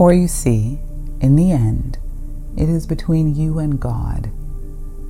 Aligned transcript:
For 0.00 0.14
you 0.14 0.28
see, 0.28 0.80
in 1.20 1.36
the 1.36 1.52
end, 1.52 1.98
it 2.56 2.70
is 2.70 2.86
between 2.86 3.34
you 3.34 3.58
and 3.58 3.78
God. 3.78 4.30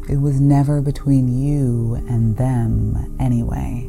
It 0.08 0.16
was 0.16 0.40
never 0.40 0.80
between 0.80 1.28
you 1.28 1.94
and 2.08 2.36
them 2.36 3.16
anyway. 3.20 3.86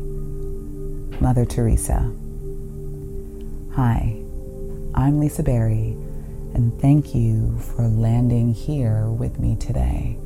Mother 1.19 1.43
Teresa. 1.43 2.13
Hi, 3.73 4.21
I'm 4.93 5.19
Lisa 5.19 5.41
Berry, 5.41 5.97
and 6.53 6.79
thank 6.79 7.15
you 7.15 7.57
for 7.57 7.87
landing 7.87 8.53
here 8.53 9.07
with 9.07 9.39
me 9.39 9.55
today. 9.55 10.19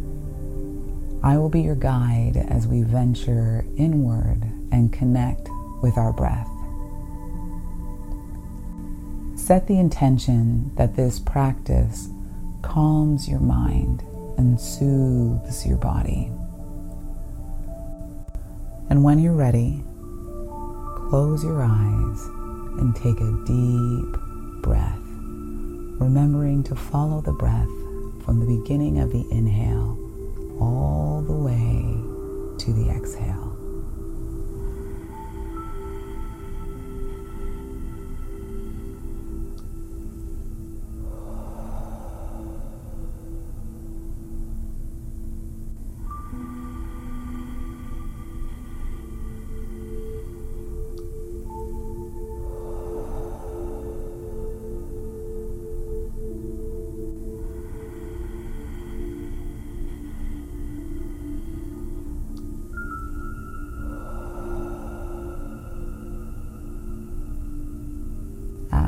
I 1.23 1.37
will 1.37 1.47
be 1.47 1.61
your 1.61 1.75
guide 1.75 2.35
as 2.49 2.67
we 2.67 2.81
venture 2.83 3.63
inward 3.77 4.43
and 4.73 4.91
connect 4.91 5.47
with 5.81 5.97
our 5.97 6.11
breath. 6.11 6.49
Set 9.45 9.67
the 9.67 9.77
intention 9.77 10.71
that 10.73 10.95
this 10.95 11.19
practice 11.19 12.09
calms 12.63 13.29
your 13.29 13.39
mind 13.39 14.01
and 14.39 14.59
soothes 14.59 15.67
your 15.67 15.77
body. 15.77 16.31
And 18.89 19.03
when 19.03 19.19
you're 19.19 19.33
ready, 19.35 19.83
close 21.09 21.43
your 21.43 21.61
eyes 21.61 22.21
and 22.79 22.95
take 22.95 23.21
a 23.21 23.37
deep 23.45 24.63
breath, 24.63 24.97
remembering 26.01 26.63
to 26.63 26.75
follow 26.75 27.21
the 27.21 27.33
breath 27.33 27.69
from 28.25 28.39
the 28.39 28.47
beginning 28.47 28.97
of 28.97 29.11
the 29.11 29.29
inhale 29.29 29.95
all 30.59 31.14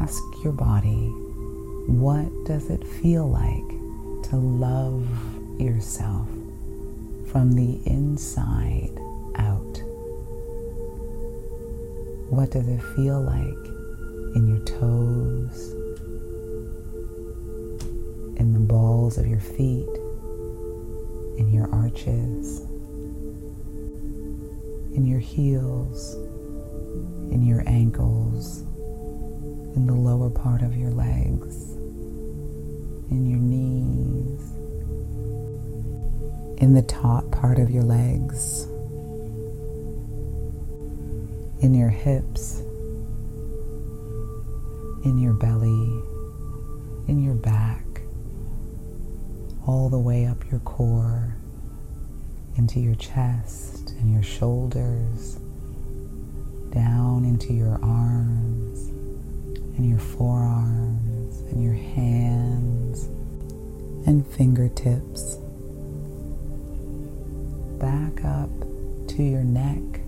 ask 0.07 0.23
your 0.41 0.53
body, 0.53 1.09
what 1.87 2.31
does 2.45 2.69
it 2.69 2.81
feel 2.87 3.29
like 3.29 4.23
to 4.23 4.37
love 4.37 5.05
yourself 5.59 6.29
from 7.29 7.51
the 7.51 7.77
inside 7.85 8.97
out? 9.35 9.83
What 12.29 12.51
does 12.51 12.69
it 12.69 12.81
feel 12.95 13.21
like 13.21 13.65
in 14.37 14.47
your 14.47 14.63
toes, 14.63 15.73
in 18.37 18.53
the 18.53 18.61
balls 18.61 19.17
of 19.17 19.27
your 19.27 19.41
feet, 19.41 19.89
in 21.37 21.51
your 21.51 21.69
arches, 21.75 22.61
in 24.95 25.05
your 25.05 25.19
heels, 25.19 26.15
in 27.29 27.45
your 27.45 27.61
ankles? 27.67 28.26
In 29.77 29.85
the 29.85 29.93
lower 29.93 30.31
part 30.31 30.63
of 30.63 30.75
your 30.75 30.89
legs, 30.89 31.75
in 33.11 33.27
your 33.27 33.37
knees, 33.37 34.41
in 36.59 36.73
the 36.73 36.81
top 36.81 37.29
part 37.29 37.59
of 37.59 37.69
your 37.69 37.83
legs, 37.83 38.63
in 41.61 41.75
your 41.75 41.89
hips, 41.89 42.61
in 45.05 45.19
your 45.19 45.33
belly, 45.33 46.01
in 47.07 47.21
your 47.23 47.35
back, 47.35 48.01
all 49.67 49.89
the 49.89 49.99
way 49.99 50.25
up 50.25 50.43
your 50.49 50.59
core, 50.61 51.37
into 52.55 52.79
your 52.79 52.95
chest 52.95 53.91
and 53.99 54.11
your 54.11 54.23
shoulders, 54.23 55.35
down 56.71 57.25
into 57.25 57.53
your 57.53 57.79
arms 57.83 58.96
and 59.77 59.87
your 59.87 59.99
forearms 59.99 61.41
and 61.51 61.63
your 61.63 61.73
hands 61.73 63.05
and 64.07 64.25
fingertips. 64.25 65.37
Back 67.79 68.25
up 68.25 68.49
to 69.09 69.23
your 69.23 69.43
neck 69.43 70.01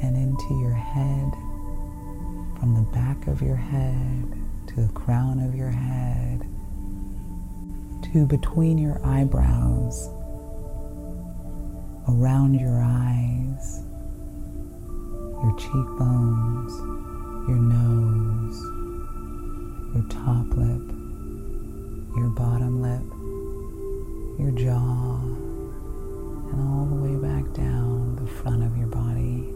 and 0.00 0.16
into 0.16 0.54
your 0.60 0.74
head, 0.74 1.32
from 2.60 2.74
the 2.76 2.88
back 2.92 3.26
of 3.26 3.42
your 3.42 3.56
head 3.56 4.32
to 4.68 4.82
the 4.82 4.92
crown 4.92 5.40
of 5.40 5.56
your 5.56 5.70
head, 5.70 6.46
to 8.12 8.26
between 8.26 8.78
your 8.78 9.04
eyebrows, 9.04 10.08
around 12.08 12.54
your 12.54 12.80
eyes, 12.80 13.82
your 15.42 15.56
cheekbones 15.58 17.13
your 17.46 17.58
nose, 17.58 18.58
your 19.94 20.04
top 20.08 20.46
lip, 20.56 20.80
your 22.16 22.30
bottom 22.30 22.80
lip, 22.80 23.02
your 24.38 24.50
jaw, 24.52 25.20
and 26.50 26.60
all 26.60 26.86
the 26.86 26.94
way 26.94 27.16
back 27.16 27.52
down 27.52 28.16
the 28.16 28.26
front 28.26 28.62
of 28.62 28.74
your 28.78 28.86
body. 28.86 29.52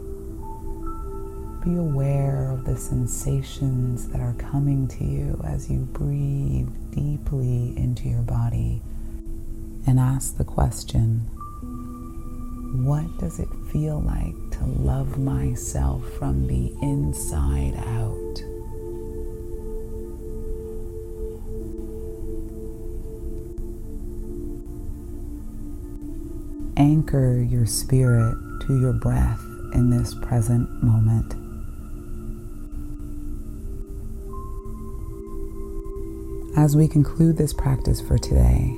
Be 1.64 1.76
aware 1.78 2.50
of 2.52 2.64
the 2.66 2.76
sensations 2.76 4.08
that 4.08 4.20
are 4.20 4.34
coming 4.34 4.86
to 4.88 5.04
you 5.04 5.40
as 5.44 5.70
you 5.70 5.80
breathe 5.92 6.68
deeply 6.90 7.74
into 7.76 8.08
your 8.08 8.22
body 8.22 8.82
and 9.86 9.98
ask 9.98 10.36
the 10.36 10.44
question 10.44 11.20
what 12.84 13.06
does 13.18 13.38
it 13.38 13.48
feel 13.72 14.00
like 14.00 14.47
to 14.58 14.64
love 14.66 15.18
myself 15.18 16.02
from 16.18 16.46
the 16.46 16.72
inside 16.82 17.74
out? 17.76 18.42
Anchor 26.76 27.40
your 27.40 27.66
spirit 27.66 28.36
to 28.66 28.80
your 28.80 28.92
breath 28.92 29.40
in 29.74 29.90
this 29.90 30.14
present 30.14 30.68
moment. 30.82 31.34
As 36.56 36.76
we 36.76 36.88
conclude 36.88 37.36
this 37.36 37.52
practice 37.52 38.00
for 38.00 38.18
today, 38.18 38.76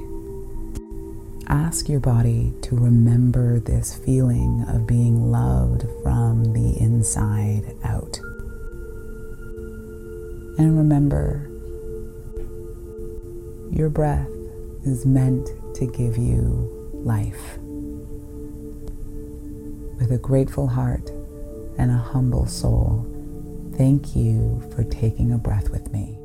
ask 1.48 1.88
your 1.88 2.00
body 2.00 2.52
to 2.62 2.76
remember 2.76 3.58
this 3.60 3.97
feeling 3.97 4.64
of 4.68 4.86
being 4.86 5.30
loved 5.30 5.59
inside 7.00 7.75
out. 7.83 8.19
And 10.59 10.77
remember, 10.77 11.49
your 13.71 13.88
breath 13.88 14.28
is 14.84 15.06
meant 15.06 15.49
to 15.77 15.87
give 15.87 16.19
you 16.19 16.93
life. 16.93 17.56
With 19.99 20.12
a 20.12 20.19
grateful 20.19 20.66
heart 20.66 21.09
and 21.78 21.91
a 21.91 21.97
humble 21.97 22.44
soul, 22.44 23.06
thank 23.78 24.15
you 24.15 24.62
for 24.77 24.84
taking 24.84 25.33
a 25.33 25.39
breath 25.39 25.71
with 25.71 25.91
me. 25.91 26.19